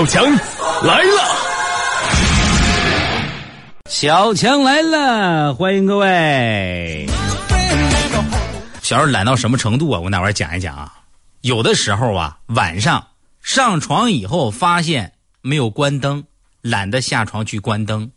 [0.00, 0.24] 小强
[0.82, 1.36] 来了，
[3.86, 7.06] 小强来了，欢迎各位。
[8.80, 9.98] 小时候懒到什么程度啊？
[9.98, 10.90] 我跟大伙儿讲一讲啊。
[11.42, 13.08] 有的时候啊，晚上
[13.42, 16.24] 上床以后发现没有关灯，
[16.62, 18.10] 懒得下床去关灯，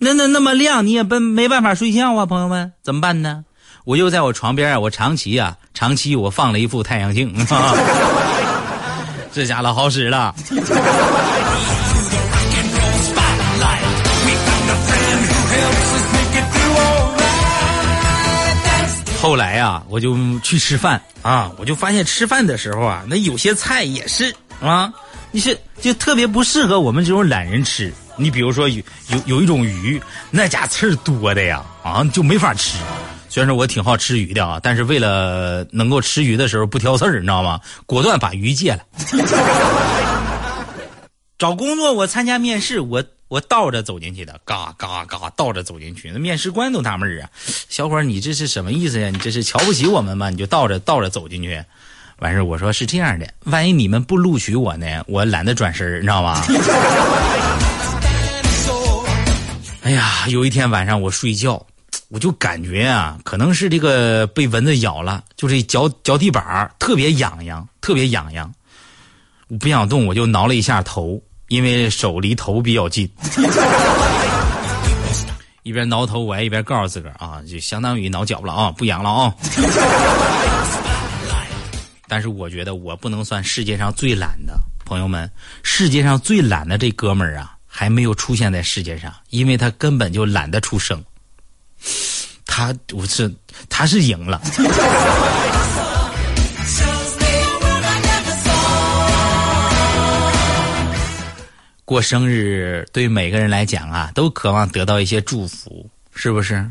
[0.00, 3.46] 那那那么亮，你也不没办法睡觉啊，朋友们怎么办呢？
[3.86, 7.34] 我就在我床边啊，我长期啊，长期我放了一副太阳镜，
[9.34, 10.32] 这家老好使了。
[19.20, 24.92] 后来呀，我就去吃饭啊，我就发现吃饭的时候啊，那有些菜也是啊，
[25.32, 27.92] 你是就特别不适合我们这种懒人吃。
[28.16, 32.78] 你比如说有有有一种鱼，那家刺儿多的呀，啊就没法吃。
[33.34, 37.60] 虽然说我挺好吃鱼的啊，但是为了能够吃鱼的时候不挑刺儿，你知道吗？
[37.84, 38.78] 果断把鱼戒了。
[41.36, 43.02] 找工作，我参加面试，我。
[43.26, 46.12] 我倒着走进去的，嘎嘎嘎，倒着走进去。
[46.12, 47.28] 那面试官都纳闷啊，
[47.68, 49.10] 小伙你这是什么意思呀？
[49.10, 50.30] 你这是瞧不起我们吗？
[50.30, 51.60] 你就倒着倒着走进去，
[52.20, 55.02] 完事我说是这样的，万一你们不录取我呢？
[55.08, 56.40] 我懒得转身，你知道吗？
[59.82, 61.66] 哎呀，有一天晚上我睡觉，
[62.08, 68.52] 我就感觉啊，可能是这个被蚊子咬了，就这脚脚底板特别痒痒，特别痒痒。
[69.48, 71.22] 我不想动，我就挠了一下头。
[71.48, 73.06] 因为手离头比较近，
[75.62, 79.34] 一边挠头，我还一边告诉自个儿啊，就相当于挠脚了啊，不痒了啊。
[82.08, 85.30] 但是我觉得我不能算世界上最懒的朋友们，
[85.62, 91.04] 世界上最懒的这哥们儿啊，还没有出现在世界上，因为他根本就懒得出生。
[92.46, 93.32] 他我是
[93.68, 94.40] 他是赢了。
[101.84, 106.70] 过生日对每个人来讲啊，都渴望得到一些祝福，是不是？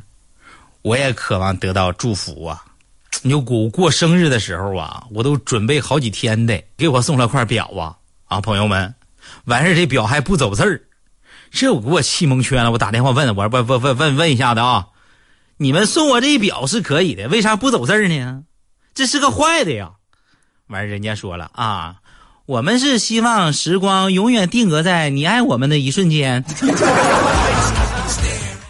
[0.81, 2.63] 我也渴望得到祝福啊！
[3.21, 7.95] 你就我过生日的时候啊，我都准备好几天的，给我送了块表啊
[8.25, 8.41] 啊！
[8.41, 8.93] 朋友们，
[9.45, 10.81] 完事这表还不走字儿，
[11.51, 12.71] 这我给我气蒙圈了。
[12.71, 14.87] 我打电话问，我问问问问问一下子啊，
[15.63, 18.43] 你们送我这一表是可以的，为啥不走字儿呢？
[18.93, 19.91] 这是个坏的呀！
[20.67, 21.95] 完人家说了啊。
[22.45, 26.43] 我们是希望时光永远定格在你爱我们的一瞬间。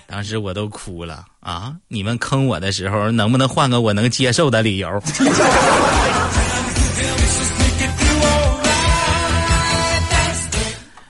[0.05, 1.73] 当时我都哭了啊！
[1.87, 4.87] 你们坑我的时候，能不能换个我能接受的理由？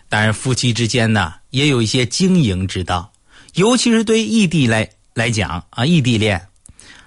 [0.07, 3.11] 当然，夫妻之间呢，也有一些经营之道，
[3.55, 6.47] 尤其是对异地来来讲啊，异地恋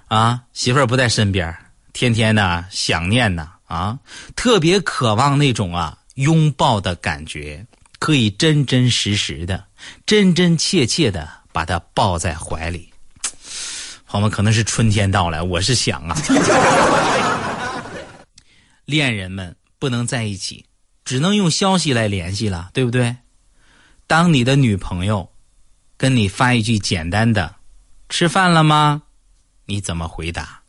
[0.09, 1.57] 啊，媳妇儿不在身边，
[1.93, 3.51] 天天呢想念呢。
[3.67, 3.99] 啊，
[4.37, 7.67] 特别渴望那种啊拥抱的感觉，
[7.99, 9.65] 可以真真实实的、
[10.07, 12.93] 真真切切的把她抱在怀里。
[14.07, 16.17] 朋友们，可能是春天到来，我是想啊，
[18.87, 20.65] 恋人们不能在一起，
[21.05, 23.17] 只能用消息来联系了，对不对？
[24.07, 25.29] 当你的女朋友
[25.97, 27.56] 跟你发一句简单的
[28.09, 29.03] “吃饭了吗”，
[29.67, 30.63] 你怎么回答？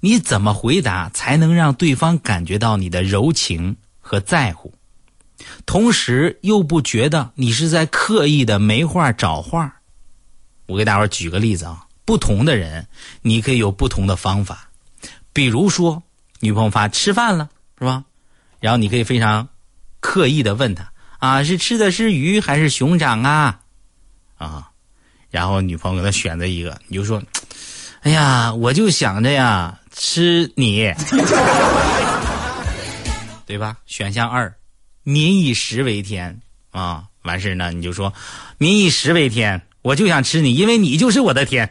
[0.00, 4.72] 你怎么回答才能让对方感觉到你的柔情和在乎，
[5.66, 9.80] 同时又不觉得你是在刻意的没话找话？
[10.66, 12.86] 我给大伙举个例子啊，不同的人
[13.22, 14.70] 你可以有不同的方法。
[15.32, 16.04] 比如说，
[16.38, 18.04] 女朋友发吃饭了是吧？
[18.60, 19.48] 然后你可以非常
[19.98, 23.60] 刻意的问他啊，是吃的是鱼还是熊掌啊？
[24.36, 24.70] 啊，
[25.30, 27.22] 然后女朋友给他选择一个，你就说，
[28.02, 29.78] 哎呀，我就想着呀。
[30.00, 30.94] 吃你，
[33.44, 33.76] 对吧？
[33.84, 34.54] 选项二，
[35.02, 36.40] 民以食为天
[36.70, 37.02] 啊！
[37.22, 38.12] 完事呢，你就说
[38.58, 41.68] 民以食为天，我就想吃你，因为你就是我的天。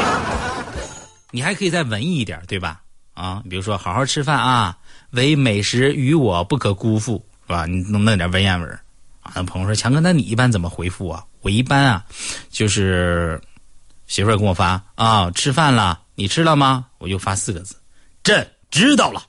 [1.30, 2.80] 你还可以再文艺一点，对吧？
[3.12, 4.78] 啊，比如说好好吃饭啊，
[5.10, 7.66] 唯美食与我不可辜负，是吧？
[7.66, 8.78] 你弄弄点文言文
[9.34, 9.42] 啊。
[9.42, 11.24] 朋友说强哥，那你一般怎么回复啊？
[11.42, 12.04] 我一般啊，
[12.50, 13.40] 就是
[14.06, 16.00] 媳妇儿跟我发啊，吃饭了。
[16.14, 16.84] 你吃了吗？
[16.98, 17.74] 我就发四个字，
[18.22, 19.22] 朕知道了。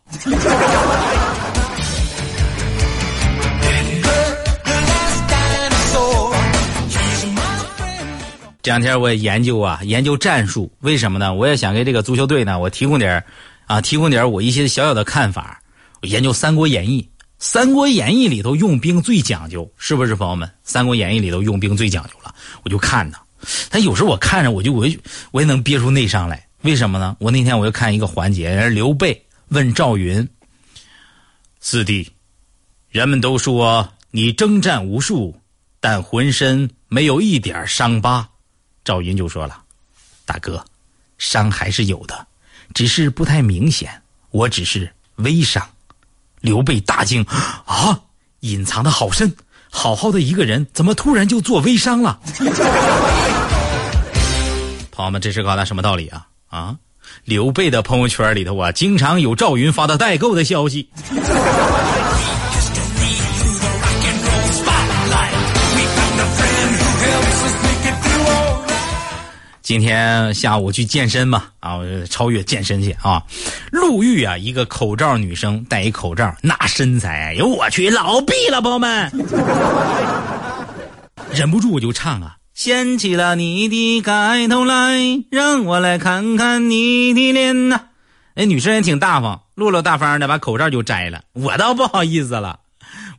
[8.64, 11.34] 这两天我也研究啊，研究战术，为什么呢？
[11.34, 13.24] 我也想给这个足球队呢，我提供点
[13.66, 15.60] 啊，提供点我一些小小的看法。
[16.02, 17.02] 我研究《三国演义》，
[17.42, 20.48] 《三国演义》里头用兵最讲究，是不是朋友们？
[20.64, 23.18] 《三国演义》里头用兵最讲究了，我就看呢。
[23.68, 24.86] 但有时候我看着，我就我
[25.32, 26.48] 我也能憋出内伤来。
[26.62, 27.18] 为什么呢？
[27.20, 30.30] 我那天我又看一个环节，人刘备问赵云
[31.60, 32.12] ：“四弟，
[32.92, 35.36] 人们都说你征战无数，
[35.80, 38.30] 但浑身没有一点伤疤。
[38.86, 39.64] 赵云就说了
[40.26, 40.64] ：“大哥，
[41.18, 42.28] 伤还是有的，
[42.76, 44.00] 只是不太明显。
[44.30, 45.68] 我只是微伤。”
[46.42, 47.24] 刘备大惊
[47.66, 47.98] ：“啊，
[48.42, 49.34] 隐藏的好深！
[49.70, 52.20] 好好的一个人，怎么突然就做微商了？”
[54.92, 56.28] 朋友们，这是搞的什么道理啊？
[56.50, 56.76] 啊，
[57.24, 60.90] 刘备的朋友圈里头啊，经常有赵云发的代购的消息。
[69.62, 73.22] 今天下午去健身嘛，啊，我超越健身去啊！
[73.72, 79.12] 路遇啊，一个口罩女生戴一口罩，那身材，哎呦我去，老毕了，朋友们，
[81.32, 84.98] 忍不住我就唱啊，掀起了你的盖头来，
[85.30, 87.82] 让我来看看你的脸呐。
[88.34, 92.60] 那女生也挺大方，落落大方的把口罩就摘了，我倒不好意思了，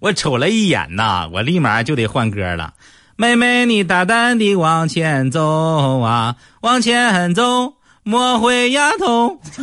[0.01, 2.75] 我瞅了一眼呐，我立马就得换歌了。
[3.23, 9.39] 妹妹，你大胆地往前走啊，往前走，莫回丫头。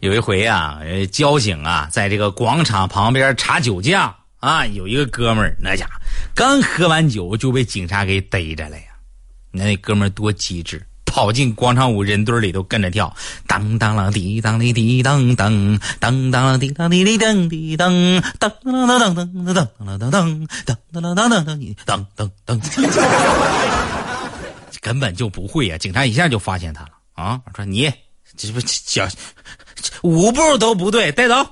[0.00, 0.80] 有一回啊，
[1.12, 5.92] 交警啊，在这个广场旁边查酒驾啊，有一个哥们儿，那家伙
[6.34, 8.82] 刚喝完酒就被警察给逮着了呀。
[9.52, 10.84] 那哥们儿多机智。
[11.14, 13.14] 跑进广场舞人堆里头跟着跳，
[13.46, 21.54] 当当啷滴当哩滴当当，当当啷滴当哩哩当滴当，当当当当当当当当当当当当当
[21.86, 22.60] 当当当
[24.80, 25.78] 根本就不会呀！
[25.78, 27.40] 警察一下就发现他了啊！
[27.54, 27.88] 说你
[28.36, 29.06] 这不小
[30.02, 31.46] 五步都不对，带走。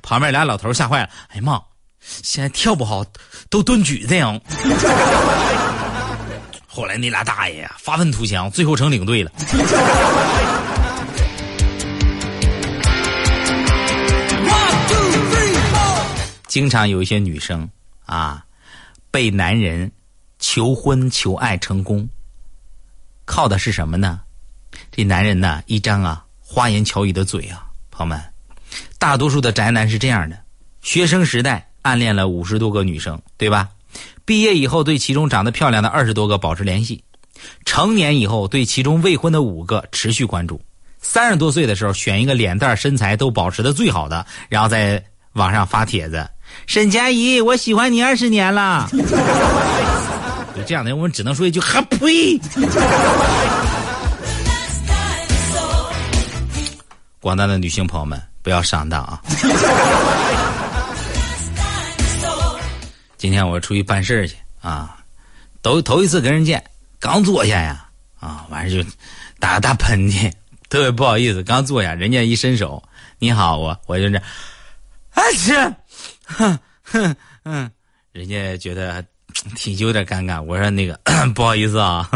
[0.00, 1.60] 旁边俩老头吓坏了，哎呀妈！
[2.00, 3.04] 现在跳不好
[3.50, 4.40] 都蹲举这样。
[6.78, 9.32] 后来那俩大爷呀发愤图强，最后成领队了。
[16.46, 17.68] 经常有一些女生
[18.06, 18.46] 啊，
[19.10, 19.90] 被男人
[20.38, 22.08] 求婚求爱成功，
[23.24, 24.20] 靠的是什么呢？
[24.92, 28.22] 这男人呢，一张啊花言巧语的嘴啊，朋友们，
[29.00, 30.40] 大多数的宅男是这样的：
[30.80, 33.68] 学生时代暗恋了五十多个女生，对吧？
[34.24, 37.00] 毕业以后，对其中长得漂亮的二十多个保持联系；
[37.64, 40.56] 成年以后，对其中未婚的五个持续关注；
[41.00, 45.02] 三十多岁的时候，选一个脸蛋身材都保持的最好的，然后在
[45.32, 46.28] 网上发帖子
[46.66, 52.40] ：“沈佳宜，我喜欢你二十年了。”就这样的人，我们只能说一句：“哈呸！”
[57.20, 59.20] 广大的女性朋友们，不要上当啊！
[63.18, 64.96] 今天我出去办事去啊，
[65.60, 66.64] 头头一次跟人见，
[67.00, 67.86] 刚坐下呀，
[68.20, 68.90] 啊，完事就
[69.40, 70.32] 打个大喷嚏，
[70.70, 71.42] 特别不好意思。
[71.42, 72.82] 刚坐下，人家一伸手，
[73.18, 74.18] 你好，我我就这，
[75.14, 75.52] 啊去，
[76.24, 77.70] 哼哼嗯，
[78.12, 79.04] 人家觉得
[79.56, 80.40] 挺有点尴尬。
[80.40, 80.98] 我说那个
[81.34, 82.08] 不好意思啊，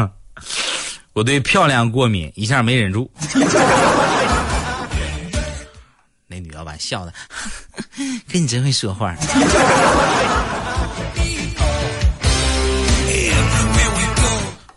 [1.15, 3.11] 我对漂亮过敏，一下没忍住。
[6.33, 7.13] 那女老板笑的，
[8.27, 9.15] 跟你真会说话。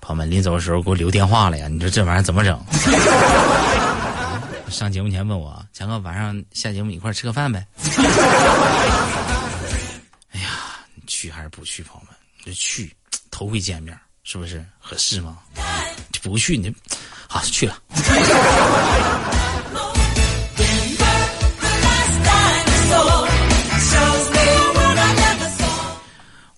[0.01, 1.69] 朋友们，临走的时候给我留电话了呀！
[1.69, 2.61] 你说这玩意儿怎么整？
[4.69, 7.65] 上节目前问我，强哥晚上下节目一块吃个饭呗？
[10.33, 10.49] 哎呀，
[10.93, 11.81] 你去还是不去？
[11.83, 12.13] 朋友们，
[12.45, 12.93] 就去，
[13.31, 15.37] 头回见面，是不是合适吗？
[16.21, 16.75] 不去你，
[17.29, 17.77] 好去了。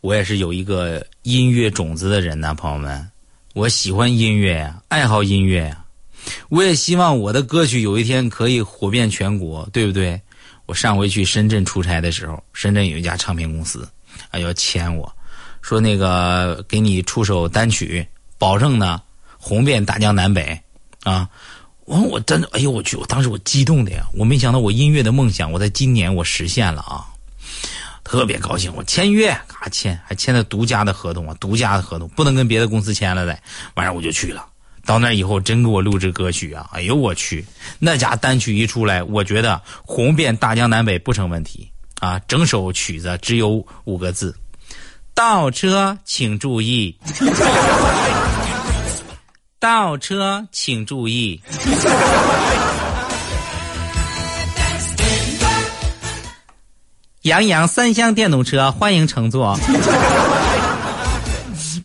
[0.07, 3.05] 我也是有一个音乐种子的人呐，朋友们，
[3.53, 5.83] 我喜欢音乐呀，爱好音乐呀，
[6.47, 10.17] 我也希望我的歌曲有一天可以火遍全国，对不对？
[10.65, 13.85] 我上回去深圳出差的时候，深圳有一家唱片公司，
[14.31, 15.13] 啊要签我，
[15.61, 19.01] 说那个给你出首单曲，保证呢
[19.37, 20.57] 红遍大江南北，
[21.03, 21.27] 啊，
[21.83, 27.03] 我我真的，哎呦我去，我当时我激动的呀，我没想到我音乐的梦想，我在今年我实现了啊。
[28.07, 33.37] 特别高兴，我签约，嘎签，还签的独家的合同啊，独家的合同，不能跟别的公司签了的。
[33.75, 34.45] 晚上我就去了，
[34.85, 36.69] 到那以后真给我录制歌曲啊！
[36.71, 37.45] 哎呦我去，
[37.79, 42.17] 那家单曲一出来，我觉得红遍大江南北不成问题啊！
[42.29, 44.33] 整首曲子只有五个字：
[45.13, 46.97] 倒车请注意，
[49.59, 51.41] 倒车请注意。
[57.27, 59.59] 杨洋三厢电动车，欢迎乘坐。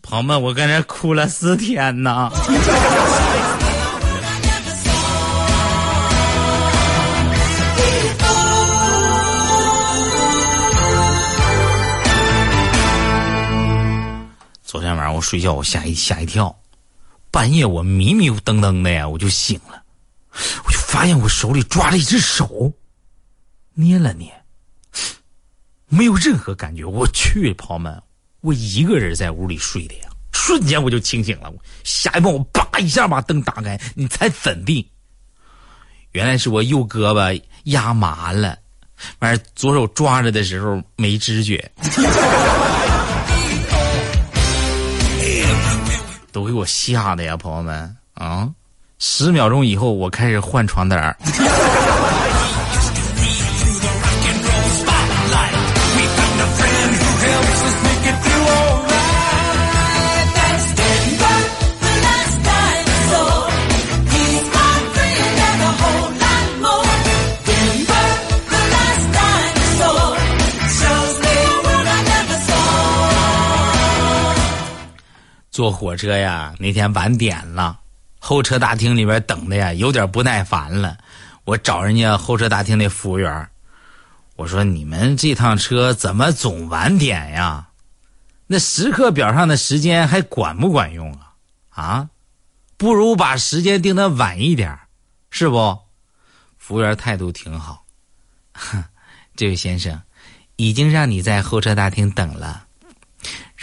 [0.01, 2.31] 朋友们，我跟这哭了四天呢。
[14.63, 16.55] 昨天晚上我睡觉，我吓一吓一跳，
[17.29, 19.83] 半夜我迷迷瞪瞪的呀，我就醒了，
[20.65, 22.71] 我就发现我手里抓着一只手，
[23.73, 24.33] 捏了捏，
[25.93, 26.83] 没有任何感觉。
[26.83, 28.01] 我去，朋友们，
[28.41, 31.53] 我一个人在屋里睡的呀，瞬间我就清醒了。
[31.83, 34.89] 下一步我叭一下把灯打开，你猜怎地？
[36.13, 38.57] 原来是我右胳膊压麻了，
[39.19, 41.71] 完事左手抓着的时候没知觉。
[46.31, 48.49] 都给我吓的呀，朋友们啊！
[48.97, 51.15] 十秒钟以后，我开始换床单儿。
[75.53, 77.79] 坐火车呀，那天晚点了，
[78.17, 80.97] 候车大厅里边等的呀，有点不耐烦了。
[81.45, 83.47] 我找人家候车大厅那服务员，
[84.35, 87.67] 我说：“你们这趟车怎么总晚点呀？
[88.47, 91.35] 那时刻表上的时间还管不管用啊？
[91.69, 92.09] 啊，
[92.75, 94.79] 不如把时间定的晚一点，
[95.29, 95.77] 是不？”
[96.57, 97.85] 服务员态度挺好，
[98.53, 98.83] 哼
[99.37, 100.01] 这位先生，
[100.55, 102.65] 已经让你在候车大厅等了。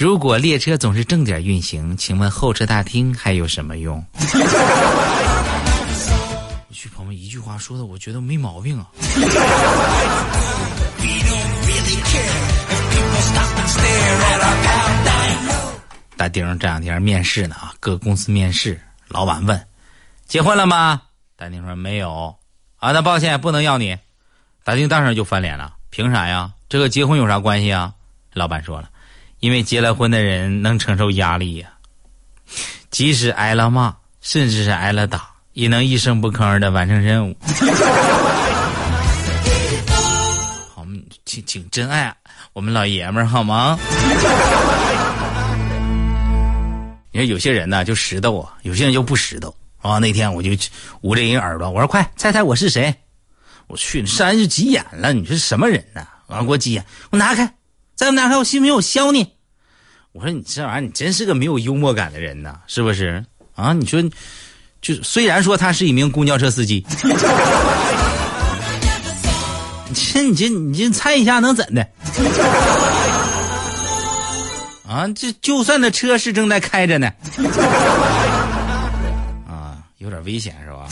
[0.00, 4.02] 如果列车总是正点运行，请问候车大厅还有什么用？
[4.14, 4.18] 我
[6.72, 8.86] 去，朋友们，一句话说的，我觉得没毛病啊。
[16.16, 19.66] 大丁这两天面试呢啊，各公司面试，老板问：
[20.26, 21.02] 结婚了吗？
[21.36, 22.34] 大丁说没有。
[22.78, 23.98] 啊，那抱歉，不能要你。
[24.64, 26.50] 大丁当时就翻脸了，凭啥呀？
[26.70, 27.92] 这个结婚有啥关系啊？
[28.32, 28.88] 老板说了。
[29.40, 31.68] 因为结了婚的人能承受压力呀，
[32.90, 37.34] 即使挨了骂，甚至是挨了打，也能一声不吭的完成任务。
[40.74, 40.86] 好，
[41.24, 42.14] 请请真爱
[42.52, 43.78] 我们老爷们儿好吗？
[47.12, 49.98] 你看有些人呢就实斗啊，有些人就不实斗啊。
[49.98, 50.50] 那天我就
[51.00, 52.94] 捂着人耳朵，我说快猜猜我是谁？
[53.68, 56.06] 我去，上来就急眼了，你说什么人呢？
[56.26, 57.50] 完给我急眼，给我拿开。
[58.00, 59.30] 再不拿开，我信不信我削你？
[60.12, 63.22] 我说你这玩意儿，你真是个没有幽默感的人呐，是不是？
[63.54, 64.02] 啊，你说，
[64.80, 66.82] 就虽然说他是一名公交车司机，
[69.86, 71.86] 你这你这你这猜一下能怎的？
[74.88, 77.12] 啊，这就算那车是正在开着呢，
[79.46, 80.88] 啊，有点危险是吧？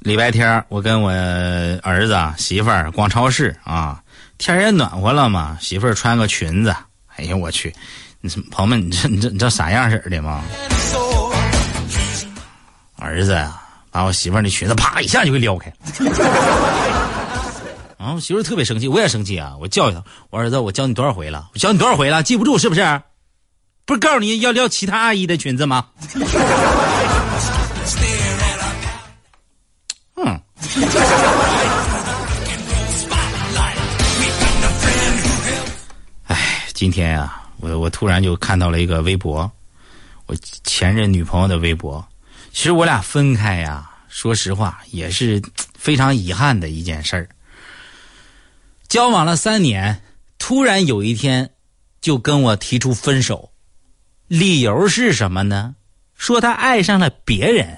[0.00, 1.10] 礼拜天我跟我
[1.82, 4.00] 儿子、媳妇儿逛超市啊，
[4.38, 6.74] 天也暖和了嘛，媳妇儿穿个裙子，
[7.16, 7.74] 哎呀我去，
[8.22, 10.42] 你这朋友们，你这你这你知道啥样式的吗？
[12.96, 15.70] 儿子呀，把我媳妇儿那裙子啪一下就给撩开，
[17.98, 21.50] 啊，我媳妇儿特别生气，我也生气啊，我教育他，我儿子，我教你多少回了？
[21.52, 22.22] 我教你多少回了？
[22.22, 23.02] 记不住是不是？
[23.84, 25.88] 不是告诉你要撩其他阿姨的裙子吗？
[36.80, 39.52] 今天呀，我我突然就看到了一个微博，
[40.24, 40.34] 我
[40.64, 42.02] 前任女朋友的微博。
[42.52, 45.42] 其实我俩分开呀，说实话也是
[45.74, 47.28] 非常遗憾的一件事儿。
[48.88, 50.02] 交往了三年，
[50.38, 51.50] 突然有一天
[52.00, 53.52] 就跟我提出分手，
[54.26, 55.74] 理由是什么呢？
[56.14, 57.76] 说他爱上了别人。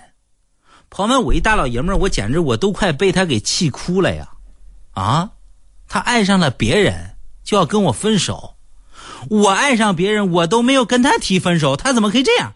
[0.90, 4.28] 朋友们，我一大老爷们儿，我简直我都快被他给气哭了呀！
[4.92, 5.32] 啊，
[5.88, 8.54] 他爱上了别人，就要跟我分手。
[9.29, 12.52] 我爱上别人，我都没有跟他提分手，他怎么可以这样？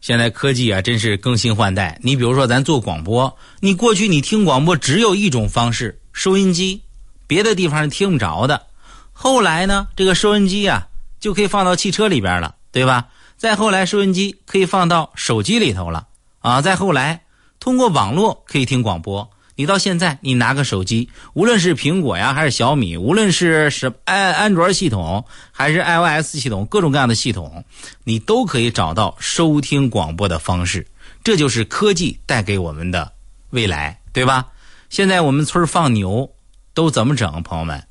[0.00, 1.98] 现在科技啊，真是更新换代。
[2.02, 5.98] 你比如说，咱做广播，你过去你听广播只有一种方式。
[6.12, 6.82] 收音机，
[7.26, 8.66] 别的地方是听不着的。
[9.14, 10.86] 后来呢，这个收音机啊，
[11.20, 13.06] 就可以放到汽车里边了，对吧？
[13.44, 16.08] 再后来，收音机可以放到手机里头了
[16.38, 16.62] 啊。
[16.62, 17.24] 再后来，
[17.60, 19.30] 通过网络可以听广播。
[19.54, 25.22] 你到现在，你拿个手机，无论是苹果呀，还是小米，无论是是安安卓系统，
[25.52, 27.62] 还是 iOS 系统，各种各样的系统，
[28.04, 30.86] 你都可以找到收听广播的方式。
[31.22, 33.12] 这就是科技带给我们的
[33.50, 34.46] 未来，对吧？
[34.88, 36.30] 现在我们村放牛
[36.72, 37.42] 都怎么整？
[37.42, 37.86] 朋友们，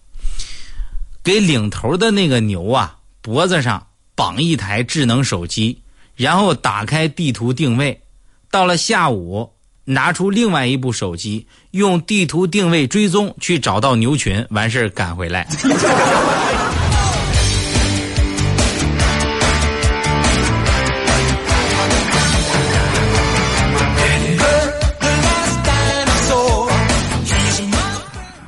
[1.23, 5.81] 给领头的那个牛啊，脖子上绑一台智能手机，
[6.15, 8.01] 然后打开地图定位，
[8.49, 9.51] 到了下午。
[9.85, 15.45] 拿出另外一部手机，用地图定位追踪去找到牛群，完事儿赶回来。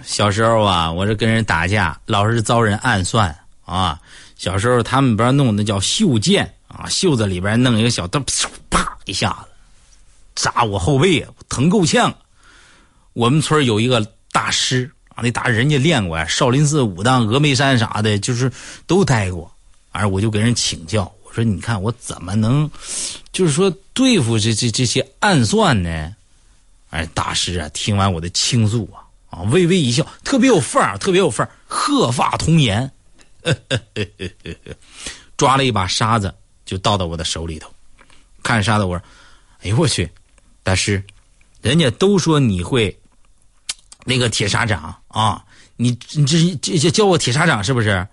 [0.05, 3.99] 小时候啊，我是跟人打架，老是遭人暗算啊。
[4.45, 8.21] 小时候他们边弄的叫袖剑啊，袖子里边弄一个小刀，
[8.69, 9.47] 啪一下子。
[10.35, 12.15] 扎我后背，疼够呛。
[13.13, 18.51] 我们村有一个大师啊，那大人家练过呀，少林寺、武当、峨眉山啥的，就是
[18.85, 19.51] 都待过。
[19.89, 22.69] 而我就给人请教，我说：“你看我怎么能，
[23.31, 26.13] 就是说对付这这这些暗算呢？”
[26.91, 32.91] 哎，大师啊，听完我的倾诉啊，啊，微微一笑，特别有范儿，特别有范儿，鹤发童颜，
[33.51, 34.75] 呵呵呵呵呵
[35.37, 36.33] 抓了一把沙子
[36.65, 37.73] 就倒到我的手里头，
[38.43, 39.05] 看沙子，我说
[39.61, 40.09] ：“哎呦我去！”
[40.63, 41.03] 大师，
[41.61, 42.97] 人家都说你会
[44.03, 48.07] 那个铁砂掌啊，你你这这教我铁砂掌是不是？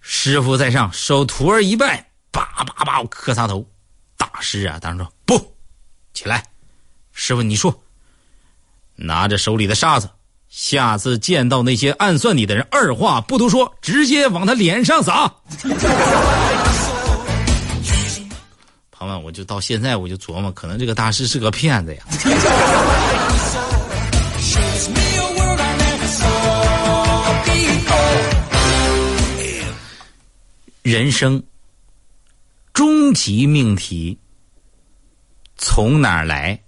[0.00, 3.68] 师傅在上，手徒儿一拜，叭叭叭，我磕仨头。
[4.16, 5.56] 大师啊，当时说不
[6.14, 6.44] 起来。
[7.12, 7.82] 师傅，你说，
[8.94, 10.08] 拿着手里的沙子，
[10.48, 15.32] 下次见到那些暗算你的人，二话不多说，直接往他脸上撒。
[18.90, 22.02] 朋友们，我就到现在我就琢磨，可能这个大师是个骗子呀。
[30.82, 31.42] 人生
[32.72, 34.18] 终极命题：
[35.58, 36.58] 从哪儿来，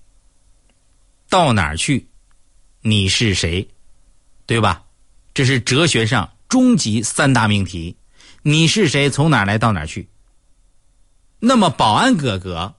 [1.30, 2.09] 到哪儿去？
[2.82, 3.66] 你是谁？
[4.46, 4.82] 对吧？
[5.32, 7.96] 这是哲学上终极三大命题：
[8.42, 9.08] 你是谁？
[9.08, 9.58] 从哪儿来？
[9.58, 10.08] 到哪儿去？
[11.38, 12.74] 那么，保安哥哥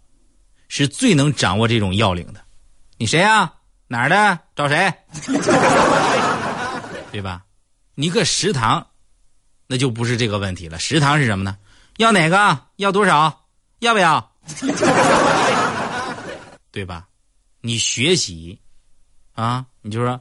[0.68, 2.42] 是最能掌握这种要领的。
[2.98, 3.54] 你谁呀？
[3.88, 4.40] 哪儿的？
[4.56, 4.92] 找谁？
[7.12, 7.44] 对吧？
[7.96, 8.86] 你个食堂，
[9.68, 10.80] 那就不是这个问题了。
[10.80, 11.58] 食堂是什么呢？
[11.98, 12.60] 要哪个？
[12.78, 13.46] 要多少？
[13.80, 14.32] 要不要？
[16.72, 17.08] 对吧？
[17.62, 18.60] 你学习
[19.34, 20.20] 啊，你就说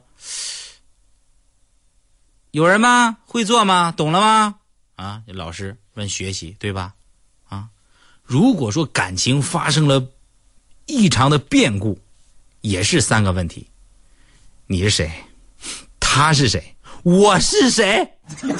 [2.51, 3.17] 有人吗？
[3.25, 3.93] 会做吗？
[3.95, 4.55] 懂了吗？
[4.95, 6.93] 啊，老师问学习，对吧？
[7.47, 7.69] 啊
[8.23, 10.05] 如果说感情发生了
[10.85, 11.99] 异常的变故，
[12.61, 13.67] 也是三个问题：
[14.67, 15.11] 你是谁？
[15.99, 16.75] 他是谁？
[17.03, 18.07] 我是谁？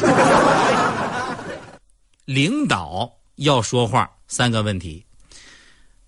[2.26, 5.06] 领导要说话，三个问题：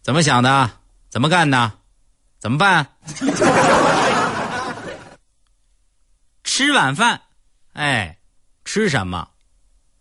[0.02, 0.72] 怎么想的？
[1.10, 1.72] 怎么干的？
[2.40, 2.88] 怎么办？
[6.56, 7.20] 吃晚饭，
[7.74, 8.16] 哎，
[8.64, 9.28] 吃什么？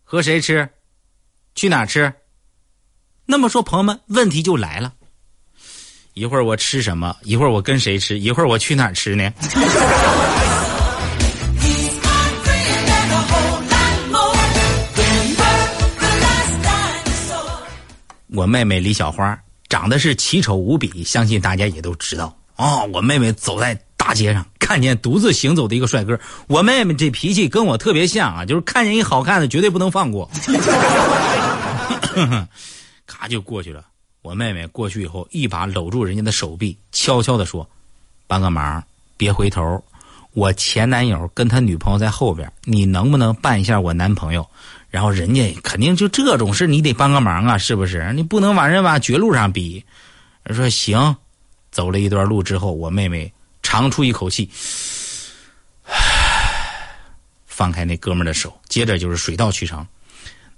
[0.05, 0.69] 和谁吃？
[1.55, 2.13] 去哪吃？
[3.25, 4.93] 那么说，朋友们，问题就来了。
[6.13, 7.17] 一会儿我吃什么？
[7.23, 8.19] 一会儿我跟谁吃？
[8.19, 9.33] 一会儿我去哪儿吃呢？
[18.35, 22.87] 我妹妹李小花长得是奇丑无比，相信大家也都知道哦。
[22.93, 30.29] 我妹妹走在大街上，看见独自行走的一个帅哥，我妹妹这脾气跟我特别像啊，就是看见一好看的绝对不能放过。
[33.07, 33.85] 咔就过去了，
[34.23, 37.65] 我妹妹过去以后，一把搂住人家的手臂，悄悄的说
[38.27, 38.83] ：“帮个忙，
[39.17, 39.81] 别回头，
[40.33, 44.45] 我前男友跟他女朋友在后边，你能不能扮一下我男朋友？
[44.91, 48.13] 然后人家肯定就这种事，你得帮个忙啊，是不是？
[48.15, 49.85] 你不能把人往绝路上逼。”
[50.53, 51.15] 说：“行。”
[51.71, 53.33] 走了一段路之后，我妹妹
[53.73, 54.51] 长出一口气，
[55.85, 55.95] 唉
[57.47, 59.87] 放开那哥们的手，接着就是水到渠成。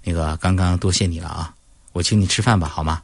[0.03, 1.55] 那个刚刚多谢你了啊。
[1.93, 3.01] 我请你吃饭吧，好吗？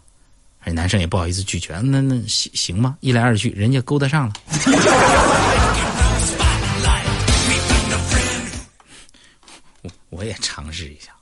[0.66, 2.98] 哎，男生也不好意思拒绝，那那行行吗？
[3.00, 4.34] 一来二去，人家勾搭上了。
[9.82, 11.14] 我我也尝试一下，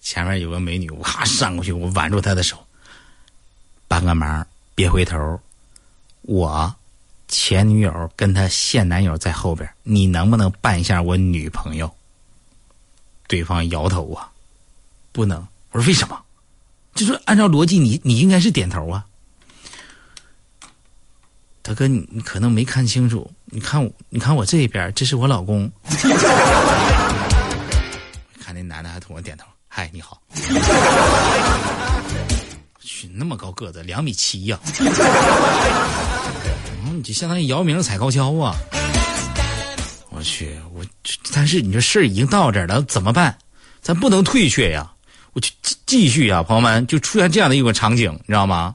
[0.00, 2.64] 前面有个美女，哇，上过去，我挽住她的手，
[3.88, 5.40] 帮个忙，别回头。
[6.20, 6.72] 我
[7.32, 11.90] 前女友跟她现男友在后边，你能不能扮一下我女朋友？
[13.26, 14.30] 对方摇头啊，
[15.12, 15.48] 不能。
[15.70, 16.22] 我说为什么？
[16.94, 19.06] 就是按照逻辑，你你应该是点头啊，
[21.62, 25.72] 大哥，你你可能没看清楚，你看我，你看我这边，这是我老公。
[28.38, 30.20] 看那男的还冲我点头，嗨，你好。
[33.14, 34.58] 那么高个子，两米七呀。
[36.84, 38.54] 嗯，你就相当于姚明踩高跷啊。
[40.10, 40.84] 我去，我
[41.32, 43.36] 但是你这事儿已经到这儿了，怎么办？
[43.80, 44.88] 咱不能退却呀！
[45.32, 45.52] 我去
[45.86, 48.74] 继续啊，朋友们，就出现这样的一个场景，你知道吗？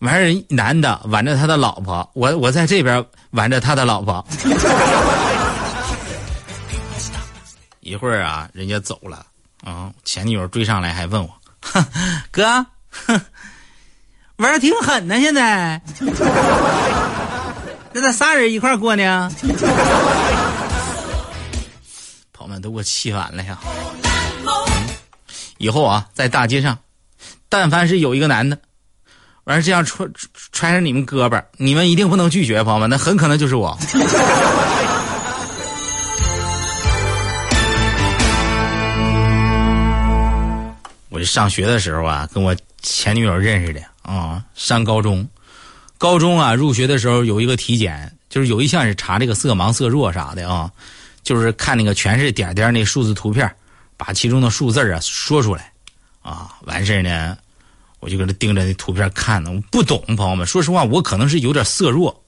[0.00, 4.26] 完事男的挽着他的老婆，我我在这边挽着他的老婆。
[7.80, 9.24] 一会儿啊，人家走了
[9.62, 11.30] 啊，前女友追上来还问我
[12.32, 12.66] ：“哥，
[14.36, 15.80] 玩的挺狠呢，现在
[17.92, 19.30] 那咋仨人一块过呢？”
[22.32, 23.58] 朋友们都给我气完了呀！
[25.58, 26.76] 以后啊，在大街上，
[27.48, 28.58] 但凡是有一个男的，
[29.44, 30.10] 完这样揣
[30.52, 33.78] 揣着你们胳膊，你们一定不能拒绝，朋友们，那很可能就是我。
[41.08, 45.26] 我上学的时候啊，跟我前女友认识的啊，上高中，
[45.96, 50.70] 高中啊，入学的时候有一个体检，就是有一项是查这个色盲色弱啥的啊，
[51.22, 53.50] 就是看那个全是点点那数字图片，
[53.96, 55.72] 把其中的数字啊说出来，
[56.20, 57.36] 啊，完事呢，
[58.00, 62.22] 我就搁那盯着那图片看呢，我不懂，朋友们，说实话，我可能是有点色弱，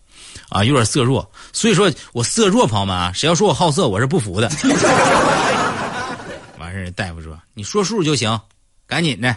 [0.48, 4.50] 啊，有点色弱，所以说我色弱，朋友们啊，谁要说我好色，我是不服的。
[6.58, 8.40] 完事大夫说，你说数就行。
[8.88, 9.34] 赶紧的，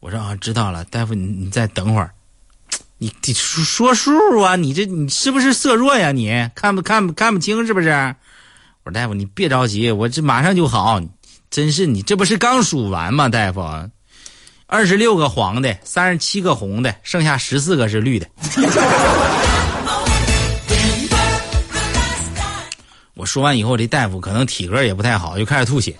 [0.00, 2.12] 我说啊，知道了，大夫，你你再等会儿，
[2.98, 6.12] 你你说说数啊，你这你是不是色弱呀？
[6.12, 7.90] 你看不看不看不清是不是？
[8.84, 11.00] 我说大夫，你别着急，我这马上就好。
[11.50, 13.28] 真是你这不是刚数完吗？
[13.28, 13.60] 大夫，
[14.66, 18.26] 二十六个黄的，三十七个红的，剩下十四个是绿的。
[23.14, 25.96] 我说完以后，这大夫可能体格也不太好，就开始吐血。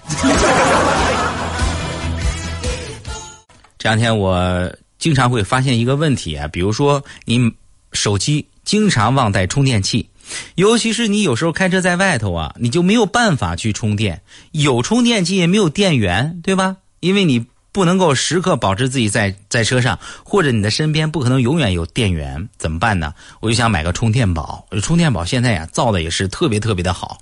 [3.79, 7.53] 这两天我经常会发现一个问题啊，比如说你
[7.93, 10.11] 手机经常忘带充电器，
[10.57, 16.77] 尤其是你有时候开车在外头啊，你就没有办法去充电，有充电器也没有电源，对吧？
[17.01, 23.15] 因为你不能够时刻保持自己在在车上，或者你的身边不可能永远有电源，怎么办呢？
[23.41, 27.19] 我就想买个充电宝，充电宝现在呀造的也是特别特别的好，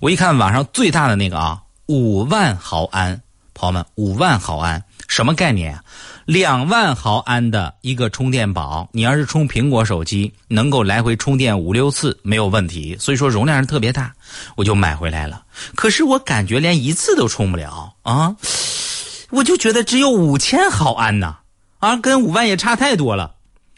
[0.00, 3.20] 我一看网上最大的那个啊，五万毫安，
[3.52, 4.82] 朋友们，五万毫安。
[5.08, 5.82] 什么概念啊？
[6.26, 12.96] 两万毫安的一个充电宝，你要是充苹果手机，能够来回充电五六次没有问题。
[13.00, 14.12] 所以说容量是特别大，
[14.54, 15.42] 我就买回来了。
[15.74, 18.36] 可是我感觉连一次都充不了啊！
[19.30, 21.36] 我就觉得只有五千毫安呢，
[21.78, 23.34] 啊，跟五万也差太多了。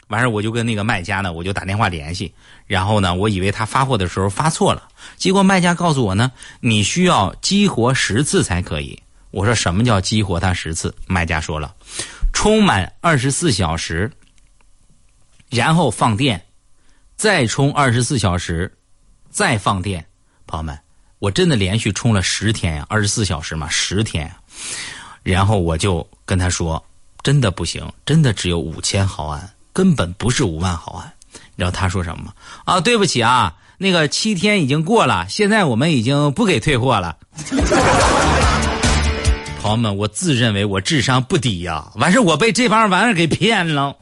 [0.09, 2.33] 完事我就跟那个卖家呢，我就打电话联系，
[2.67, 9.01] 然后呢，我以为他发货的时候发错了，结果卖家告诉我呢，你需要激活十次才可以。
[9.31, 10.93] 我说什么叫激活它十次？
[11.07, 11.73] 卖家说了，
[12.33, 14.11] 充满二十四小时，
[15.49, 16.45] 然后放电，
[17.15, 18.71] 再充二十四小时，
[19.29, 20.05] 再放电。
[20.45, 20.77] 朋友们，
[21.19, 24.29] 我真的连续充了十天呀，二十四小时嘛，十天。
[25.23, 26.83] 然后我就跟他说，
[27.23, 31.13] 真的不行，真的只有五千毫安，根本不是五万毫安。
[31.55, 32.33] 你知道他说什么吗？
[32.65, 37.17] 啊，对不起啊，那个七天已经过了，现在我们已经不给退货了。
[39.61, 43.95] 朋友们，我自认为我智商不低呀，完事我被这帮玩意儿给骗了。